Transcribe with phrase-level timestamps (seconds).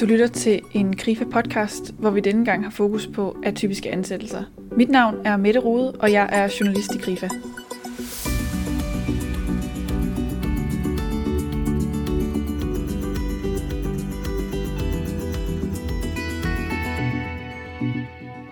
[0.00, 4.42] Du lytter til en Grife-podcast, hvor vi denne gang har fokus på atypiske ansættelser.
[4.76, 7.30] Mit navn er Mette Rode, og jeg er journalist i Grife.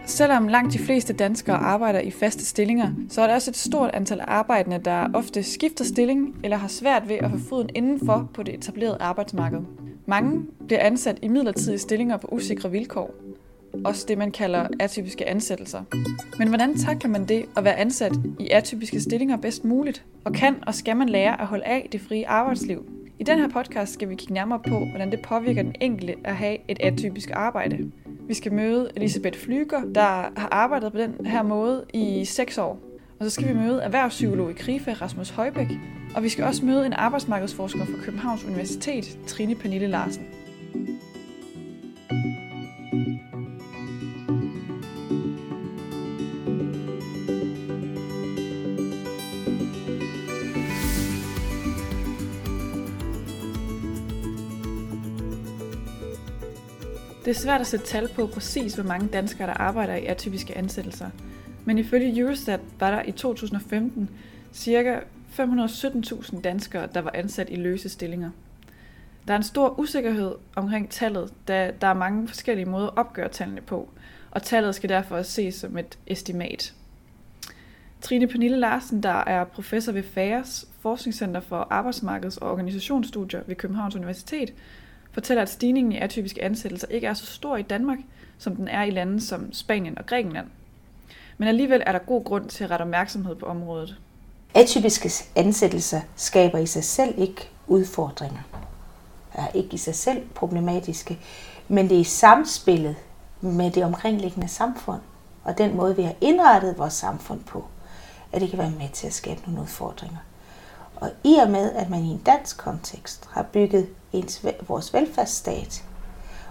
[0.07, 3.91] Selvom langt de fleste danskere arbejder i faste stillinger, så er der også et stort
[3.95, 8.43] antal arbejdende, der ofte skifter stilling eller har svært ved at få foden indenfor på
[8.43, 9.88] det etablerede arbejdsmarked.
[10.09, 13.15] Mange bliver ansat i midlertidige stillinger på usikre vilkår.
[13.85, 15.83] Også det, man kalder atypiske ansættelser.
[16.39, 20.05] Men hvordan takler man det at være ansat i atypiske stillinger bedst muligt?
[20.25, 22.87] Og kan og skal man lære at holde af det frie arbejdsliv?
[23.19, 26.37] I den her podcast skal vi kigge nærmere på, hvordan det påvirker den enkelte at
[26.37, 27.93] have et atypisk arbejde.
[28.29, 30.01] Vi skal møde Elisabeth Flyger, der
[30.37, 32.79] har arbejdet på den her måde i 6 år.
[33.19, 35.69] Og så skal vi møde erhvervspsykolog i KRIFA, Rasmus Højbæk.
[36.15, 40.27] Og vi skal også møde en arbejdsmarkedsforsker fra Københavns Universitet, Trine Pernille Larsen.
[57.25, 60.59] Det er svært at sætte tal på præcis, hvor mange danskere, der arbejder i atypiske
[60.59, 61.11] ansættelser.
[61.65, 64.11] Men ifølge Eurostat var der i 2015
[64.53, 65.01] cirka
[65.31, 68.31] 517.000 danskere, der var ansat i løse stillinger.
[69.27, 73.29] Der er en stor usikkerhed omkring tallet, da der er mange forskellige måder at opgøre
[73.29, 73.89] tallene på,
[74.31, 76.75] og tallet skal derfor ses som et estimat.
[78.01, 83.97] Trine Pernille Larsen, der er professor ved FAERS, Forskningscenter for Arbejdsmarkeds- og Organisationsstudier ved Københavns
[83.97, 84.55] Universitet,
[85.13, 87.99] fortæller, at stigningen i atypiske ansættelser ikke er så stor i Danmark,
[88.39, 90.47] som den er i lande som Spanien og Grækenland.
[91.39, 93.97] Men alligevel er der god grund til at rette opmærksomhed på området.
[94.55, 98.41] Atypiske ansættelser skaber i sig selv ikke udfordringer.
[99.35, 101.19] Er ikke i sig selv problematiske,
[101.69, 102.97] men det er i samspillet
[103.41, 105.01] med det omkringliggende samfund
[105.45, 107.65] og den måde, vi har indrettet vores samfund på,
[108.33, 110.19] at det kan være med til at skabe nogle udfordringer.
[110.97, 115.85] Og i og med, at man i en dansk kontekst har bygget ens, vores velfærdsstat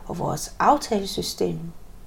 [0.08, 1.60] og vores aftalesystem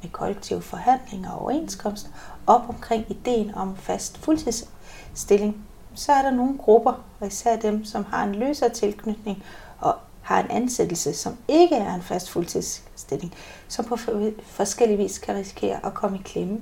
[0.03, 2.09] med kollektive forhandlinger og overenskomster
[2.47, 8.05] op omkring ideen om fast fuldtidsstilling, så er der nogle grupper, og især dem, som
[8.05, 9.45] har en løsere tilknytning
[9.81, 13.35] og har en ansættelse, som ikke er en fast fuldtidsstilling,
[13.69, 13.97] som på
[14.45, 16.61] forskellige vis kan risikere at komme i klemme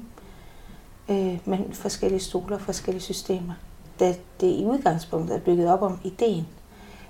[1.09, 3.55] øh, med forskellige stoler og forskellige systemer
[4.01, 6.47] da det i udgangspunktet er bygget op om ideen,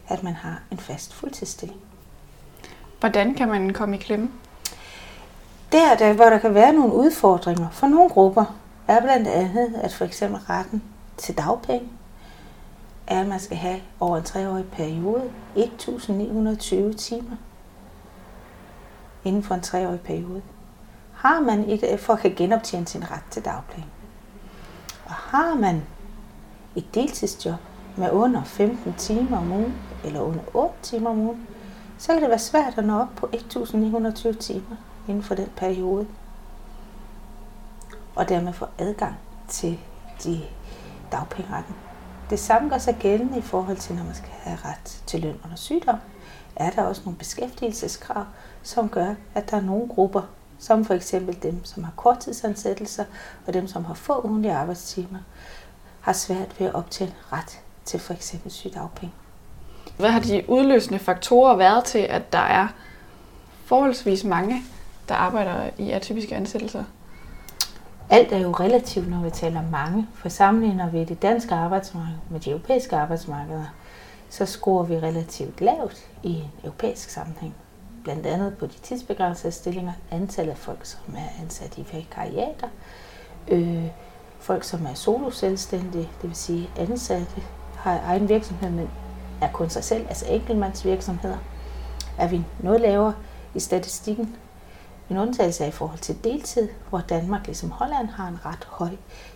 [0.08, 1.80] at man har en fast fuldtidsstilling.
[3.00, 4.30] Hvordan kan man komme i klemme?
[5.72, 8.44] Der, der, hvor der kan være nogle udfordringer for nogle grupper,
[8.88, 10.82] er blandt andet, at for eksempel retten
[11.16, 11.88] til dagpenge,
[13.08, 17.36] er, at man skal have over en treårig periode 1.920 timer
[19.24, 20.42] inden for en treårig periode.
[21.12, 23.88] Har man ikke, for at kan genoptjene sin ret til dagpenge.
[25.04, 25.82] Og har man
[26.76, 27.54] et deltidsjob
[27.97, 29.74] med under 15 timer om ugen,
[30.04, 31.47] eller under 8 timer om ugen,
[31.98, 34.76] så kan det være svært at nå op på 1920 timer
[35.08, 36.06] inden for den periode.
[38.14, 39.14] Og dermed få adgang
[39.48, 39.78] til
[40.24, 40.41] de
[41.12, 41.74] dagpengeretten.
[42.31, 45.41] Det samme gør sig gældende i forhold til, når man skal have ret til løn
[45.44, 45.97] under sygdom.
[46.56, 48.25] Er der også nogle beskæftigelseskrav,
[48.62, 50.22] som gør, at der er nogle grupper,
[50.59, 53.05] som for eksempel dem, som har korttidsansættelser,
[53.47, 55.19] og dem, som har få ugenlige arbejdstimer,
[56.00, 59.15] har svært ved at optjene ret til for eksempel sygdagpenge.
[59.97, 62.69] Hvad har de udløsende faktorer været til, at der er
[63.65, 64.62] forholdsvis mange,
[65.09, 66.84] der arbejder i atypiske ansættelser?
[68.10, 70.06] Alt er jo relativt, når vi taler mange.
[70.14, 73.74] For sammenligner vi det danske arbejdsmarked med de europæiske arbejdsmarkeder,
[74.28, 77.54] så scorer vi relativt lavt i en europæisk sammenhæng.
[78.04, 82.68] Blandt andet på de tidsbegrænsede stillinger, antallet af folk, som er ansat i vikariater,
[83.48, 83.84] øh,
[84.38, 87.42] folk, som er solo selvstændige, det vil sige ansatte,
[87.76, 88.91] har egen virksomhed, men
[89.41, 91.38] er kun sig selv, altså enkeltmandsvirksomheder,
[92.18, 93.15] er vi noget lavere
[93.54, 94.36] i statistikken.
[95.10, 98.91] En undtagelse er i forhold til deltid, hvor Danmark ligesom Holland har en ret høj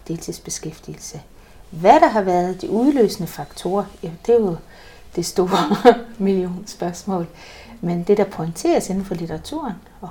[0.09, 1.21] deltidsbeskæftigelse.
[1.71, 4.57] Hvad der har været de udløsende faktorer, jamen det er jo
[5.17, 7.27] det store millionspørgsmål.
[7.81, 10.11] Men det, der pointeres inden for litteraturen og,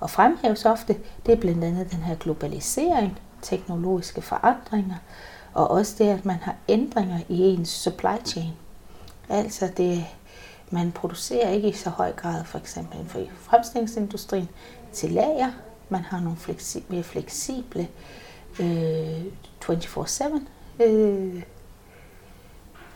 [0.00, 0.96] og fremhæves ofte,
[1.26, 4.96] det er blandt andet den her globalisering, teknologiske forandringer,
[5.54, 8.52] og også det, at man har ændringer i ens supply chain.
[9.28, 10.04] Altså det,
[10.70, 14.48] man producerer ikke i så høj grad, for eksempel inden for fremstillingsindustrien,
[14.92, 15.52] til lager.
[15.88, 17.88] Man har nogle fleksi- mere fleksible
[18.60, 19.24] øh,
[19.64, 20.40] 24-7
[20.82, 21.42] øh,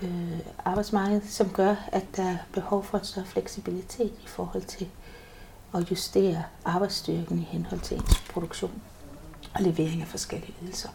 [0.02, 4.88] øh, arbejdsmarked, som gør, at der er behov for en større fleksibilitet i forhold til
[5.75, 8.82] at justere arbejdsstyrken i henhold til ens produktion
[9.54, 10.88] og levering af forskellige ydelser.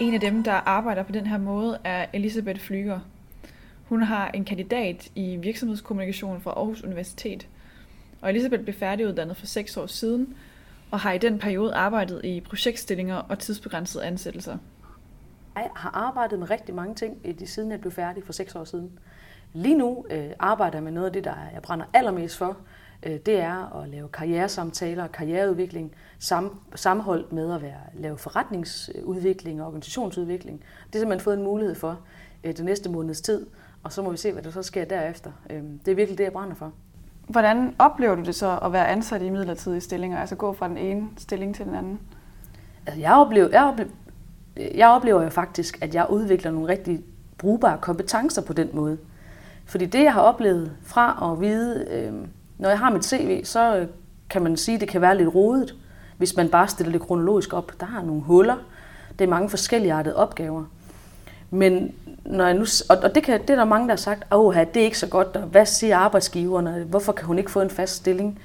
[0.00, 3.00] En af dem, der arbejder på den her måde, er Elisabeth Flyger.
[3.84, 7.48] Hun har en kandidat i virksomhedskommunikation fra Aarhus Universitet.
[8.20, 10.34] Og Elisabeth blev færdiguddannet for seks år siden,
[10.90, 14.58] og har i den periode arbejdet i projektstillinger og tidsbegrænsede ansættelser.
[15.56, 18.98] Jeg har arbejdet med rigtig mange ting, siden jeg blev færdig for seks år siden.
[19.52, 22.56] Lige nu øh, arbejder jeg med noget af det, der jeg brænder allermest for.
[23.02, 29.60] Øh, det er at lave karrieresamtaler og karriereudvikling sam, sammenholdt med at være, lave forretningsudvikling
[29.60, 30.58] og organisationsudvikling.
[30.58, 32.00] Det har simpelthen fået en mulighed for
[32.44, 33.46] øh, den næste måneds tid,
[33.82, 35.32] og så må vi se, hvad der så sker derefter.
[35.50, 36.72] Øh, det er virkelig det, jeg brænder for.
[37.28, 40.78] Hvordan oplever du det så at være ansat i midlertidige stillinger, altså gå fra den
[40.78, 42.00] ene stilling til den anden?
[42.86, 43.90] Altså, jeg, oplever, jeg, oplever,
[44.74, 47.00] jeg oplever jo faktisk, at jeg udvikler nogle rigtig
[47.38, 48.98] brugbare kompetencer på den måde.
[49.64, 52.12] Fordi det, jeg har oplevet fra at vide, øh,
[52.58, 53.86] når jeg har mit CV, så øh,
[54.30, 55.74] kan man sige, at det kan være lidt rodet,
[56.16, 57.72] hvis man bare stiller det kronologisk op.
[57.80, 58.56] Der er nogle huller.
[59.18, 60.64] Det er mange forskellige artede opgaver.
[61.50, 64.74] Men når jeg nu, og det, kan, det er der mange, der har sagt, at
[64.74, 67.70] det er ikke så godt, og hvad siger arbejdsgiverne, hvorfor kan hun ikke få en
[67.70, 68.38] fast stilling?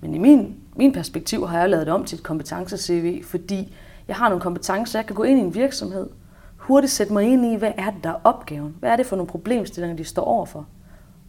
[0.00, 3.74] Men i min, min perspektiv har jeg lavet det om til et kompetence-CV, fordi
[4.08, 6.08] jeg har nogle kompetencer, jeg kan gå ind i en virksomhed,
[6.56, 8.76] hurtigt sætte mig ind i, hvad er det, der er opgaven?
[8.80, 10.66] Hvad er det for nogle problemstillinger, de står overfor?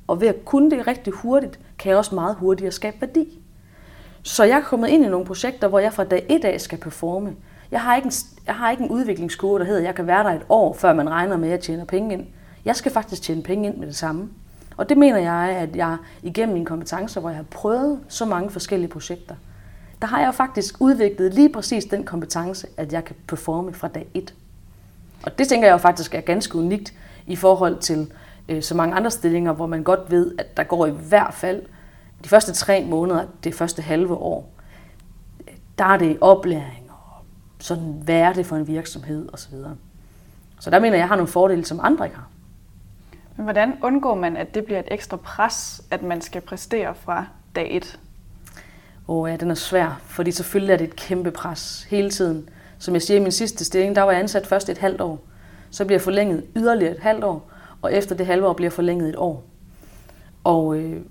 [0.08, 3.40] Og ved at kunne det rigtig hurtigt, kan jeg også meget hurtigere skabe værdi.
[4.24, 6.78] Så jeg er kommet ind i nogle projekter, hvor jeg fra dag et af skal
[6.78, 7.36] performe.
[7.72, 8.12] Jeg har ikke en,
[8.48, 10.94] jeg har ikke en udviklingskurve, der hedder, at jeg kan være der et år, før
[10.94, 12.26] man regner med, at jeg tjener penge ind.
[12.66, 14.30] Jeg skal faktisk tjene penge ind med det samme.
[14.78, 18.50] Og det mener jeg, at jeg igennem mine kompetencer, hvor jeg har prøvet så mange
[18.50, 19.36] forskellige projekter,
[20.02, 24.08] der har jeg faktisk udviklet lige præcis den kompetence, at jeg kan performe fra dag
[24.14, 24.34] et.
[25.24, 26.94] Og det tænker jeg jo faktisk er ganske unikt
[27.28, 28.12] i forhold til
[28.50, 31.62] øh, så mange andre stillinger, hvor man godt ved, at der går i hvert fald
[32.24, 34.50] de første tre måneder, det første halve år,
[35.78, 36.87] der er det oplæring
[37.60, 39.54] sådan, hvad er det for en virksomhed osv.
[40.60, 42.28] Så der mener jeg, jeg har nogle fordele, som andre ikke har.
[43.36, 47.26] Men hvordan undgår man, at det bliver et ekstra pres, at man skal præstere fra
[47.56, 48.00] dag et?
[49.08, 52.50] Åh oh, ja, den er svær, fordi selvfølgelig er det et kæmpe pres hele tiden.
[52.80, 55.20] Som jeg siger i min sidste stilling, der var jeg ansat først et halvt år.
[55.72, 57.52] Så bliver jeg forlænget yderligere et halvt år,
[57.82, 59.44] og efter det halve år bliver jeg forlænget et år.
[60.44, 61.02] Og øh,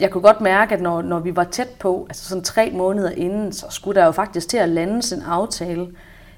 [0.00, 3.10] jeg kunne godt mærke, at når, når vi var tæt på, altså sådan tre måneder
[3.10, 5.88] inden, så skulle der jo faktisk til at lande en aftale,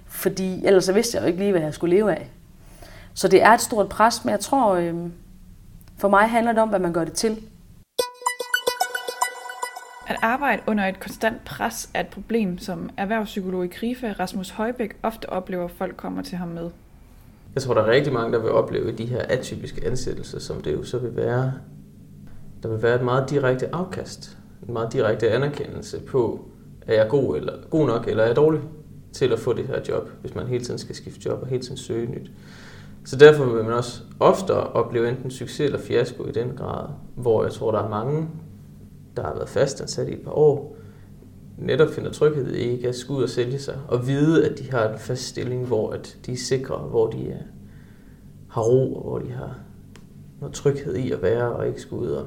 [0.06, 2.30] fordi ellers så vidste jeg jo ikke lige, hvad jeg skulle leve af.
[3.14, 4.94] Så det er et stort pres, men jeg tror, øh,
[5.98, 7.42] for mig handler det om, hvad man gør det til.
[10.06, 14.96] At arbejde under et konstant pres er et problem, som erhvervspsykolog i KRIFA, Rasmus Højbæk,
[15.02, 16.70] ofte oplever, at folk kommer til ham med.
[17.54, 20.72] Jeg tror, der er rigtig mange, der vil opleve de her atypiske ansættelser, som det
[20.72, 21.52] jo så vil være.
[22.62, 24.38] Der vil være et meget direkte afkast,
[24.68, 26.44] en meget direkte anerkendelse på,
[26.86, 28.60] er jeg god, eller, god nok, eller er jeg dårlig
[29.12, 31.62] til at få det her job, hvis man hele tiden skal skifte job og hele
[31.62, 32.30] tiden søge nyt.
[33.04, 37.42] Så derfor vil man også ofte opleve enten succes eller fiasko i den grad, hvor
[37.42, 38.28] jeg tror, der er mange,
[39.16, 40.76] der har været fastansat i et par år,
[41.58, 44.70] netop finder tryghed i ikke at skulle ud og sælge sig, og vide, at de
[44.70, 47.42] har en fast stilling, hvor at de er sikre, hvor de er,
[48.48, 49.58] har ro, og hvor de har
[50.40, 52.26] noget tryghed i at være, og ikke skulle ud og,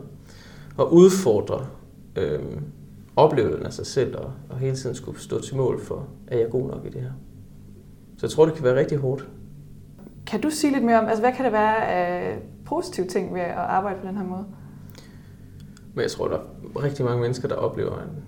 [0.78, 1.68] og udfordre
[2.16, 2.40] øh,
[3.16, 6.46] oplevelsen af sig selv, og, og hele tiden skulle stå til mål for, at jeg
[6.46, 7.12] er god nok i det her.
[8.18, 9.30] Så jeg tror, det kan være rigtig hårdt.
[10.26, 13.42] Kan du sige lidt mere om, altså hvad kan det være af positive ting ved
[13.42, 14.46] at arbejde på den her måde?
[15.94, 18.24] Men jeg tror, der er rigtig mange mennesker, der oplever en,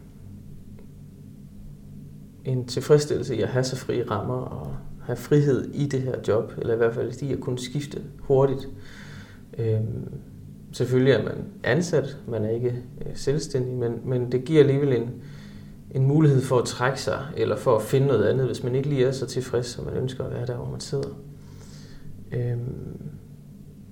[2.45, 6.53] en tilfredsstillelse i at have så frie rammer og have frihed i det her job,
[6.57, 8.67] eller i hvert fald i at kunne skifte hurtigt.
[9.57, 10.13] Øhm,
[10.77, 15.09] selvfølgelig er man ansat, man er ikke øh, selvstændig, men, men det giver alligevel en,
[15.91, 18.89] en mulighed for at trække sig, eller for at finde noget andet, hvis man ikke
[18.89, 21.09] lige er så tilfreds, som man ønsker at være der, hvor man sidder.
[22.31, 23.01] Øhm,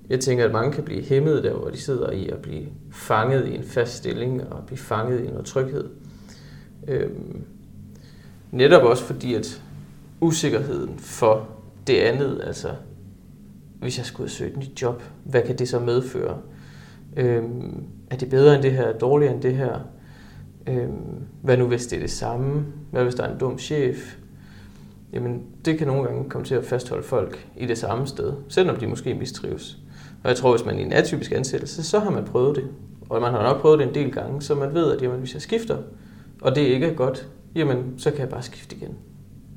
[0.08, 3.48] jeg tænker, at mange kan blive hæmmet der, hvor de sidder i at blive fanget
[3.48, 5.88] i en fast stilling og blive fanget i noget tryghed.
[6.88, 7.44] Øhm,
[8.50, 9.62] netop også fordi, at
[10.20, 11.48] usikkerheden for
[11.86, 12.68] det andet, altså
[13.80, 16.38] hvis jeg skulle søge et nyt job, hvad kan det så medføre?
[17.16, 18.92] Øhm, er det bedre end det her?
[18.92, 19.80] Dårligere end det her?
[20.66, 22.64] Øhm, hvad nu hvis det er det samme?
[22.90, 24.16] Hvad hvis der er en dum chef?
[25.12, 28.76] Jamen, det kan nogle gange komme til at fastholde folk i det samme sted, selvom
[28.76, 29.78] de måske mistrives.
[30.22, 32.64] Og jeg tror, hvis man er i en atypisk ansættelse, så har man prøvet det.
[33.08, 35.34] Og man har nok prøvet det en del gange, så man ved, at jamen, hvis
[35.34, 35.76] jeg skifter,
[36.40, 38.94] og det ikke er godt, jamen, så kan jeg bare skifte igen.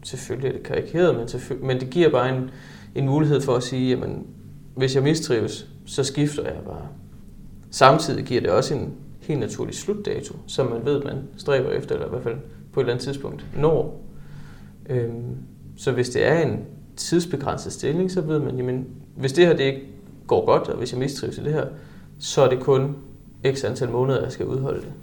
[0.04, 1.28] Selvfølgelig er det karikeret, men,
[1.68, 2.50] men det giver bare en,
[2.96, 4.28] en mulighed for at sige, jamen,
[4.76, 6.88] hvis jeg mistrives, så skifter jeg bare.
[7.72, 12.08] Samtidig giver det også en helt naturlig slutdato, som man ved, man stræber efter, eller
[12.08, 12.38] i hvert fald
[12.74, 14.02] på et eller andet tidspunkt når.
[14.90, 15.36] Øhm,
[15.78, 19.64] så hvis det er en tidsbegrænset stilling, så ved man, jamen, hvis det her det
[19.64, 19.88] ikke
[20.28, 21.66] går godt, og hvis jeg mistrives i det her,
[22.20, 22.96] så er det kun
[23.48, 24.94] x antal måneder, jeg skal udholde det.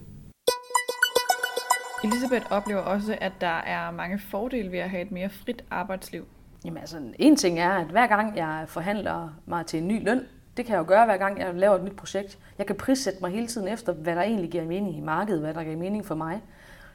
[2.04, 6.25] Elisabeth oplever også, at der er mange fordele ved at have et mere frit arbejdsliv.
[6.64, 10.20] Jamen altså, en ting er, at hver gang jeg forhandler mig til en ny løn,
[10.57, 12.39] det kan jeg jo gøre hver gang jeg laver et nyt projekt.
[12.59, 15.55] Jeg kan prissætte mig hele tiden efter, hvad der egentlig giver mening i markedet, hvad
[15.55, 16.43] der giver mening for mig.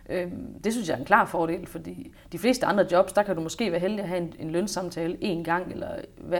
[0.09, 3.35] Øhm, det synes jeg er en klar fordel, fordi de fleste andre jobs, der kan
[3.35, 5.89] du måske være heldig at have en, en en gang, eller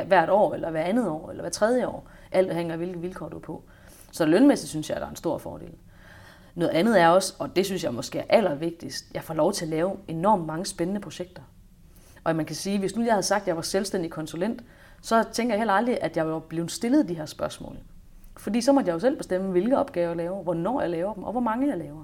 [0.08, 2.08] hvert år, eller hver andet år, eller hver tredje år.
[2.32, 3.64] Alt hænger af, hvilke vilkår du er på.
[4.12, 5.72] Så lønmæssigt synes jeg, at der er en stor fordel.
[6.56, 9.66] Noget andet er også, og det synes jeg måske er allervigtigst, jeg får lov til
[9.66, 11.42] at lave enormt mange spændende projekter.
[12.24, 14.62] Og man kan sige, hvis nu jeg havde sagt, at jeg var selvstændig konsulent,
[15.02, 17.78] så tænker jeg heller aldrig, at jeg var blevet stillet de her spørgsmål.
[18.38, 21.24] Fordi så måtte jeg jo selv bestemme, hvilke opgaver jeg laver, hvornår jeg laver dem,
[21.24, 22.04] og hvor mange jeg laver.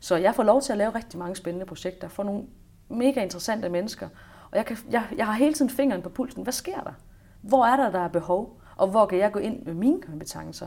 [0.00, 2.44] Så jeg får lov til at lave rigtig mange spændende projekter for nogle
[2.88, 4.08] mega interessante mennesker.
[4.50, 6.42] Og jeg, kan, jeg, jeg har hele tiden fingeren på pulsen.
[6.42, 6.92] Hvad sker der?
[7.40, 8.60] Hvor er der, der er behov?
[8.76, 10.66] Og hvor kan jeg gå ind med mine kompetencer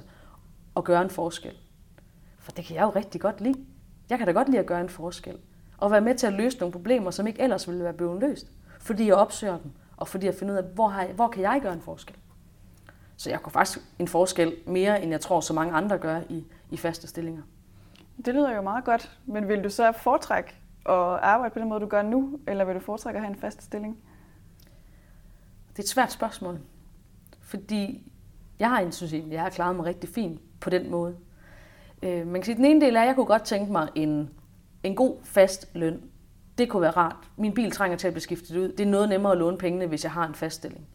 [0.76, 1.54] og gøre en forskel?
[2.40, 3.66] For det kan jeg jo rigtig godt lide.
[4.10, 5.38] Jeg kan da godt lide at gøre en forskel.
[5.78, 8.52] Og være med til at løse nogle problemer, som ikke ellers ville være blevet løst.
[8.80, 11.42] Fordi jeg opsøger dem, og fordi jeg finder ud af, hvor, har jeg, hvor kan
[11.42, 12.16] jeg gøre en forskel?
[13.18, 16.46] Så jeg kunne faktisk en forskel mere, end jeg tror, så mange andre gør i,
[16.72, 17.42] i faste stillinger.
[18.26, 20.50] Det lyder jo meget godt, men vil du så foretrække
[20.86, 23.40] at arbejde på den måde, du gør nu, eller vil du foretrække at have en
[23.40, 23.98] fast stilling?
[25.70, 26.60] Det er et svært spørgsmål,
[27.42, 28.12] fordi
[28.60, 31.18] jeg har synes jeg, jeg har klaret mig rigtig fint på den måde.
[32.04, 34.30] Øh, man kan sige, den ene del er, at jeg kunne godt tænke mig en,
[34.84, 36.02] en god fast løn.
[36.58, 37.16] Det kunne være rart.
[37.38, 38.70] Min bil trænger til at blive skiftet ud.
[38.70, 40.88] Det er noget nemmere at låne pengene, hvis jeg har en fast stilling.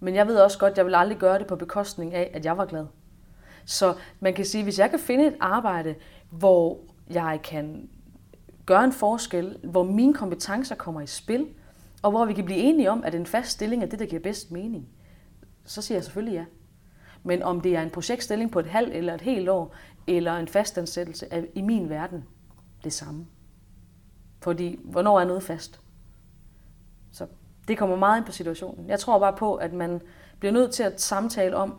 [0.00, 2.44] Men jeg ved også godt, at jeg vil aldrig gøre det på bekostning af, at
[2.44, 2.86] jeg var glad.
[3.64, 5.94] Så man kan sige, at hvis jeg kan finde et arbejde,
[6.30, 6.78] hvor
[7.10, 7.88] jeg kan
[8.66, 11.46] gøre en forskel, hvor mine kompetencer kommer i spil,
[12.02, 14.22] og hvor vi kan blive enige om, at en fast stilling er det, der giver
[14.22, 14.88] bedst mening,
[15.64, 16.44] så siger jeg selvfølgelig ja.
[17.22, 19.74] Men om det er en projektstilling på et halvt eller et helt år,
[20.06, 22.24] eller en fastansættelse, er i min verden
[22.84, 23.26] det samme.
[24.40, 25.80] Fordi, hvornår er noget fast?
[27.12, 27.26] Så
[27.68, 28.88] det kommer meget ind på situationen.
[28.88, 30.00] Jeg tror bare på, at man
[30.38, 31.78] bliver nødt til at samtale om,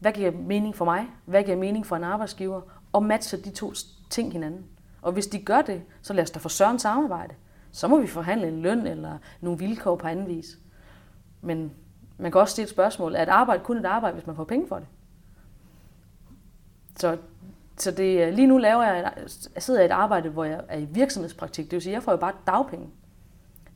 [0.00, 2.60] hvad giver mening for mig, hvad giver mening for en arbejdsgiver,
[2.92, 3.72] og matche de to
[4.10, 4.64] ting hinanden.
[5.02, 7.34] Og hvis de gør det, så lad os da få søren samarbejde.
[7.72, 10.58] Så må vi forhandle en løn eller nogle vilkår på anden vis.
[11.40, 11.72] Men
[12.18, 14.44] man kan også stille et spørgsmål, er et arbejde kun et arbejde, hvis man får
[14.44, 14.86] penge for det?
[16.96, 17.18] Så,
[17.82, 20.60] så det, øh, lige nu laver jeg, jeg øh, sidder jeg et arbejde, hvor jeg
[20.68, 21.64] er i virksomhedspraktik.
[21.64, 22.88] Det vil sige, jeg får jo bare dagpenge.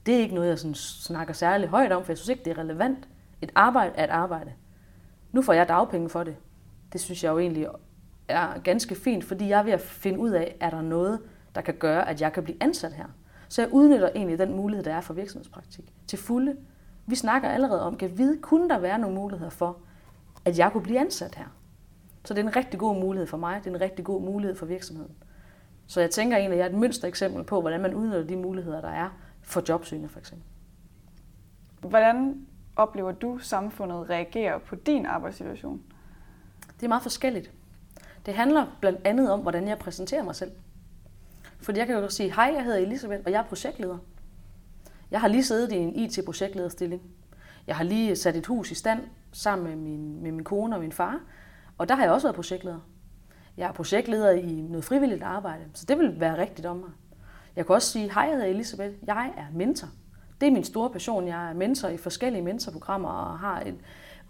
[0.07, 2.51] Det er ikke noget, jeg sådan snakker særlig højt om, for jeg synes ikke, det
[2.51, 3.09] er relevant.
[3.43, 4.53] Et arbejde er et arbejde.
[5.33, 6.37] Nu får jeg dagpenge for det.
[6.93, 7.67] Det synes jeg jo egentlig
[8.29, 11.21] er ganske fint, fordi jeg er ved at finde ud af, er der noget,
[11.55, 13.07] der kan gøre, at jeg kan blive ansat her.
[13.49, 16.57] Så jeg udnytter egentlig den mulighed, der er for virksomhedspraktik til fulde.
[17.07, 19.77] Vi snakker allerede om, kan vide, kunne der være nogle muligheder for,
[20.45, 21.47] at jeg kunne blive ansat her.
[22.25, 24.57] Så det er en rigtig god mulighed for mig, det er en rigtig god mulighed
[24.57, 25.15] for virksomheden.
[25.87, 28.37] Så jeg tænker egentlig, at jeg er et mønster eksempel på, hvordan man udnytter de
[28.37, 29.11] muligheder, der er
[29.43, 30.47] for jobsøgende for eksempel.
[31.81, 35.83] Hvordan oplever du samfundet reagerer på din arbejdssituation?
[36.77, 37.53] Det er meget forskelligt.
[38.27, 40.53] Det handler blandt andet om, hvordan jeg præsenterer mig selv.
[41.59, 43.99] Fordi jeg kan jo sige, hej, jeg hedder Elisabeth, og jeg er projektleder.
[45.11, 47.03] Jeg har lige siddet i en IT-projektlederstilling.
[47.67, 49.01] Jeg har lige sat et hus i stand
[49.33, 51.21] sammen med min, med min kone og min far,
[51.79, 52.81] og der har jeg også været projektleder.
[53.57, 56.91] Jeg er projektleder i noget frivilligt arbejde, så det vil være rigtigt om mig.
[57.57, 59.89] Jeg kan også sige, hej, jeg hedder Elisabeth, jeg er mentor.
[60.41, 61.29] Det er min store passion.
[61.29, 63.75] Jeg er mentor i forskellige mentorprogrammer og har et,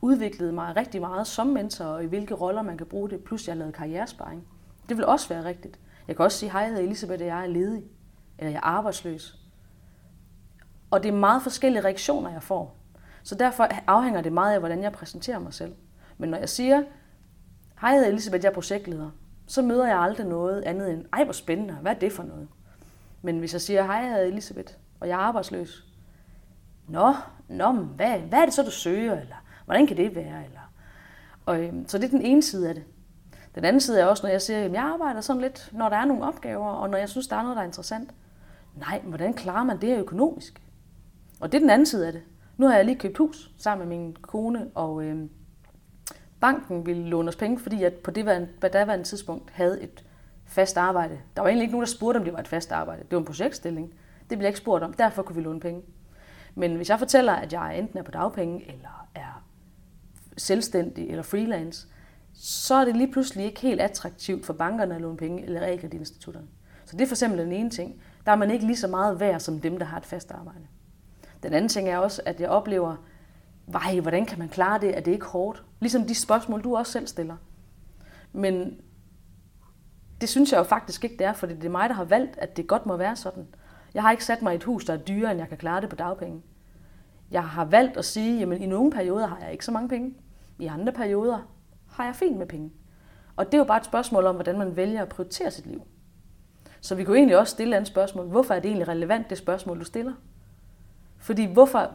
[0.00, 3.46] udviklet mig rigtig meget som mentor, og i hvilke roller man kan bruge det, plus
[3.46, 4.48] jeg har lavet karrieresparing.
[4.88, 5.78] Det vil også være rigtigt.
[6.08, 7.84] Jeg kan også sige, hej, jeg hedder Elisabeth, og jeg er ledig,
[8.38, 9.38] eller jeg er arbejdsløs.
[10.90, 12.76] Og det er meget forskellige reaktioner, jeg får.
[13.22, 15.74] Så derfor afhænger det meget af, hvordan jeg præsenterer mig selv.
[16.18, 16.82] Men når jeg siger,
[17.80, 19.10] hej, jeg hedder Elisabeth, jeg er projektleder,
[19.46, 22.48] så møder jeg aldrig noget andet end, ej, hvor spændende, hvad er det for noget?
[23.22, 25.84] Men hvis jeg siger, hej, jeg hedder Elisabeth, og jeg er arbejdsløs,
[26.88, 27.14] nå,
[27.48, 29.20] nå, hvad, hvad er det så, du søger?
[29.20, 30.44] Eller Hvordan kan det være?
[30.44, 30.72] Eller,
[31.46, 32.84] og, øhm, så det er den ene side af det.
[33.54, 35.96] Den anden side er også, når jeg siger, at jeg arbejder sådan lidt, når der
[35.96, 38.10] er nogle opgaver, og når jeg synes, der er noget, der er interessant.
[38.76, 40.62] Nej, men hvordan klarer man det økonomisk?
[41.40, 42.22] Og det er den anden side af det.
[42.56, 45.30] Nu har jeg lige købt hus sammen med min kone, og øhm,
[46.44, 50.04] banken ville låne os penge, fordi jeg på det på daværende tidspunkt havde et
[50.46, 51.18] fast arbejde.
[51.36, 53.02] Der var egentlig ikke nogen, der spurgte, om det var et fast arbejde.
[53.02, 53.94] Det var en projektstilling.
[54.20, 54.92] Det blev jeg ikke spurgt om.
[54.92, 55.82] Derfor kunne vi låne penge.
[56.54, 59.44] Men hvis jeg fortæller, at jeg enten er på dagpenge, eller er
[60.36, 61.88] selvstændig eller freelance,
[62.34, 66.46] så er det lige pludselig ikke helt attraktivt for bankerne at låne penge eller realkreditinstitutterne.
[66.84, 68.02] Så det er for eksempel den ene ting.
[68.26, 70.66] Der er man ikke lige så meget værd som dem, der har et fast arbejde.
[71.42, 72.96] Den anden ting er også, at jeg oplever,
[73.66, 74.96] vej, hvordan kan man klare det?
[74.96, 75.64] Er det ikke hårdt?
[75.80, 77.36] Ligesom de spørgsmål, du også selv stiller.
[78.32, 78.80] Men
[80.20, 82.38] det synes jeg jo faktisk ikke, det er, fordi det er mig, der har valgt,
[82.38, 83.46] at det godt må være sådan.
[83.94, 85.80] Jeg har ikke sat mig i et hus, der er dyrere, end jeg kan klare
[85.80, 86.42] det på dagpenge.
[87.30, 90.14] Jeg har valgt at sige, jamen i nogle perioder har jeg ikke så mange penge.
[90.58, 91.38] I andre perioder
[91.90, 92.72] har jeg fint med penge.
[93.36, 95.82] Og det er jo bare et spørgsmål om, hvordan man vælger at prioritere sit liv.
[96.80, 98.26] Så vi kunne egentlig også stille et spørgsmål.
[98.26, 100.12] Hvorfor er det egentlig relevant, det spørgsmål, du stiller?
[101.18, 101.90] Fordi hvorfor,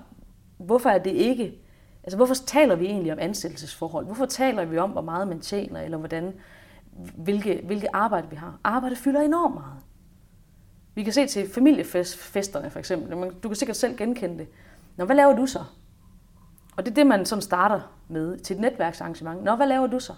[0.60, 1.62] hvorfor er det ikke...
[2.04, 4.06] Altså hvorfor taler vi egentlig om ansættelsesforhold?
[4.06, 6.34] Hvorfor taler vi om, hvor meget man tjener, eller hvordan,
[7.16, 8.60] hvilke, hvilke arbejde vi har?
[8.64, 9.78] Arbejde fylder enormt meget.
[10.96, 13.32] Vi kan se til familiefesterne for eksempel.
[13.44, 14.48] Du kan sikkert selv genkende det.
[14.98, 15.64] Nå, hvad laver du så?
[16.78, 19.44] Og det er det, man sådan starter med til et netværksarrangement.
[19.44, 20.14] Nå, hvad laver du så?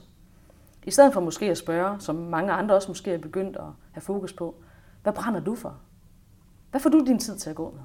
[0.83, 4.01] I stedet for måske at spørge, som mange andre også måske er begyndt at have
[4.01, 4.55] fokus på,
[5.03, 5.77] hvad brænder du for?
[6.71, 7.81] Hvad får du din tid til at gå med?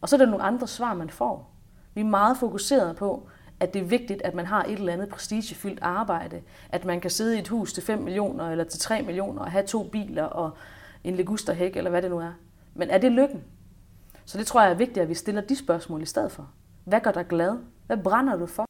[0.00, 1.57] Og så er der nogle andre svar, man får.
[1.94, 3.28] Vi er meget fokuseret på,
[3.60, 7.10] at det er vigtigt, at man har et eller andet prestigefyldt arbejde, at man kan
[7.10, 10.24] sidde i et hus til 5 millioner eller til 3 millioner og have to biler
[10.24, 10.50] og
[11.04, 12.32] en legusterhæk eller hvad det nu er.
[12.74, 13.44] Men er det lykken?
[14.24, 16.50] Så det tror jeg er vigtigt, at vi stiller de spørgsmål i stedet for.
[16.84, 17.56] Hvad gør dig glad?
[17.86, 18.64] Hvad brænder du for?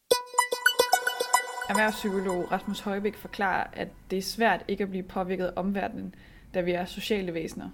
[1.69, 6.15] Erhvervspsykolog Rasmus Højbæk forklarer, at det er svært ikke at blive påvirket af omverdenen,
[6.55, 7.69] da vi er sociale væsener.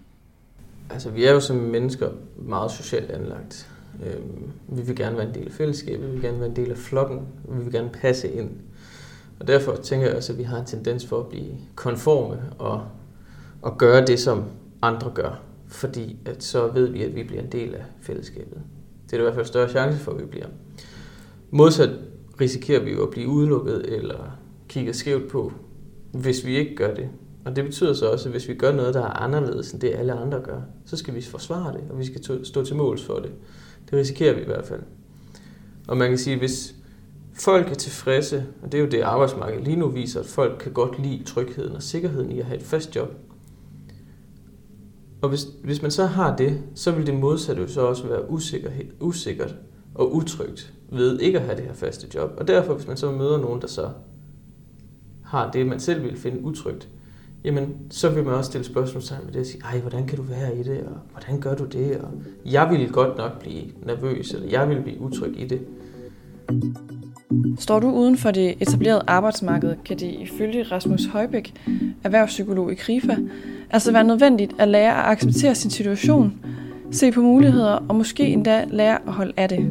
[0.91, 3.74] Altså, vi er jo som mennesker meget socialt anlagt.
[4.07, 6.71] Øhm, vi vil gerne være en del af fællesskabet, vi vil gerne være en del
[6.71, 8.51] af flokken, vi vil gerne passe ind.
[9.41, 12.85] Og derfor tænker jeg også, at vi har en tendens for at blive konforme og,
[13.63, 14.45] og gøre det, som
[14.83, 15.41] andre gør.
[15.67, 18.59] Fordi at så ved vi, at vi bliver en del af fællesskabet.
[19.07, 20.47] Det er der i hvert fald større chance for, at vi bliver.
[21.51, 21.91] Modsat
[22.41, 25.53] risikerer vi jo at blive udelukket eller kigget skævt på,
[26.13, 27.09] hvis vi ikke gør det.
[27.45, 29.95] Og det betyder så også, at hvis vi gør noget, der er anderledes end det,
[29.95, 33.15] alle andre gør, så skal vi forsvare det, og vi skal stå til måls for
[33.15, 33.31] det.
[33.95, 34.81] Det risikerer vi i hvert fald.
[35.89, 36.75] Og man kan sige, at hvis
[37.35, 40.73] folk er tilfredse, og det er jo det arbejdsmarkedet lige nu viser, at folk kan
[40.73, 43.15] godt lide trygheden og sikkerheden i at have et fast job.
[45.23, 48.31] Og hvis, hvis man så har det, så vil det modsatte jo så også være
[48.31, 49.57] usikkerhed, usikkert
[49.95, 52.31] og utrygt ved ikke at have det her faste job.
[52.37, 53.91] Og derfor, hvis man så møder nogen, der så
[55.25, 56.89] har det, man selv vil finde utrygt,
[57.45, 60.17] jamen så vil man også stille spørgsmålstegn ved med det og sige, ej, hvordan kan
[60.17, 62.11] du være i det, og hvordan gør du det, og
[62.45, 65.61] jeg ville godt nok blive nervøs, eller jeg ville blive utryg i det.
[67.59, 71.55] Står du uden for det etablerede arbejdsmarked, kan det ifølge Rasmus Højbæk,
[72.05, 73.17] erhvervspsykolog i KRIFA,
[73.71, 76.33] altså være nødvendigt at lære at acceptere sin situation,
[76.91, 79.71] se på muligheder og måske endda lære at holde af det.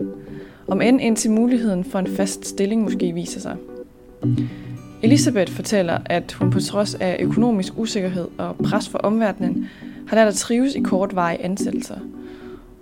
[0.68, 3.58] Om end indtil muligheden for en fast stilling måske viser sig.
[5.04, 9.68] Elisabeth fortæller, at hun på trods af økonomisk usikkerhed og pres fra omverdenen,
[10.08, 11.96] har lært at trives i kortvarige ansættelser.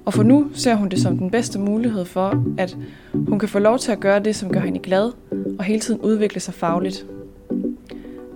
[0.06, 2.78] Og for nu ser hun det som den bedste mulighed for, at
[3.14, 5.12] hun kan få lov til at gøre det, som gør hende glad,
[5.60, 7.06] og hele tiden udvikle sig fagligt.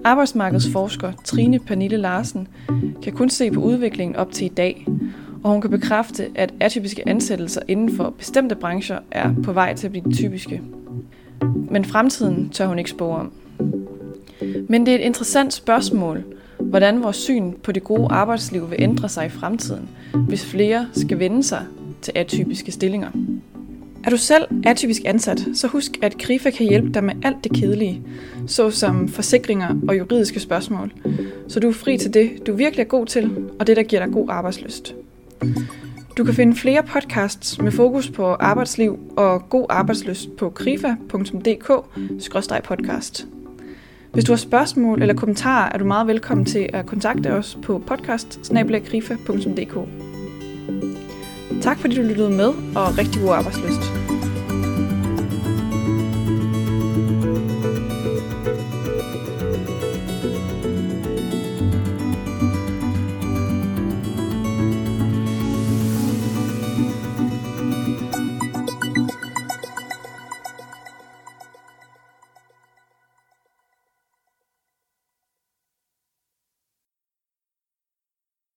[0.03, 2.47] Arbejdsmarkedsforsker Trine Pernille Larsen
[3.03, 4.87] kan kun se på udviklingen op til i dag,
[5.43, 9.87] og hun kan bekræfte, at atypiske ansættelser inden for bestemte brancher er på vej til
[9.87, 10.61] at blive typiske.
[11.71, 13.31] Men fremtiden tør hun ikke spore om.
[14.69, 16.23] Men det er et interessant spørgsmål,
[16.59, 21.19] hvordan vores syn på det gode arbejdsliv vil ændre sig i fremtiden, hvis flere skal
[21.19, 21.61] vende sig
[22.01, 23.09] til atypiske stillinger.
[24.03, 27.51] Er du selv atypisk ansat, så husk, at KRIFA kan hjælpe dig med alt det
[27.51, 28.01] kedelige,
[28.47, 30.93] såsom forsikringer og juridiske spørgsmål,
[31.47, 34.05] så du er fri til det, du virkelig er god til, og det, der giver
[34.05, 34.95] dig god arbejdsløst.
[36.17, 43.25] Du kan finde flere podcasts med fokus på arbejdsliv og god arbejdsløst på krifa.dk-podcast.
[44.15, 47.83] Hvis du har spørgsmål eller kommentarer, er du meget velkommen til at kontakte os på
[47.87, 48.39] podcast
[51.61, 53.94] Tak fordi du lyttede med, og rigtig god arbejdsløst.